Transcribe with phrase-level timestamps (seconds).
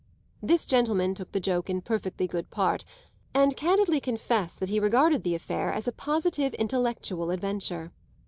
[0.41, 2.85] This gentleman took the joke in perfectly good part
[3.35, 7.91] and candidly confessed that he regarded the affair as a positive intellectual adventure.